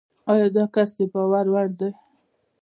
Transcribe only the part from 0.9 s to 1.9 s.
دباور وړ دی؟